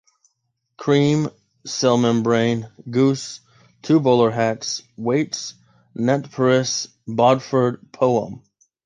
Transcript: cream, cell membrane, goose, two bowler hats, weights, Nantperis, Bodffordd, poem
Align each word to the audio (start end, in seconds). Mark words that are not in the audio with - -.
cream, 0.77 1.29
cell 1.63 1.95
membrane, 1.95 2.67
goose, 2.89 3.39
two 3.83 3.99
bowler 3.99 4.31
hats, 4.31 4.81
weights, 4.97 5.53
Nantperis, 5.95 6.87
Bodffordd, 7.07 7.91
poem 7.91 8.41